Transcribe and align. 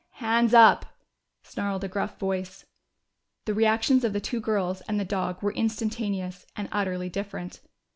"Hands 0.13 0.51
up!" 0.55 0.97
snarled 1.43 1.83
a 1.83 1.87
gruff 1.87 2.17
voice. 2.17 2.65
The 3.45 3.53
reactions 3.53 4.03
of 4.03 4.13
the 4.13 4.19
two 4.19 4.39
girls 4.41 4.81
and 4.87 4.99
the 4.99 5.05
dog 5.05 5.43
were 5.43 5.53
instantaneous 5.53 6.47
and 6.55 6.67
utterly 6.71 7.07
different. 7.07 7.59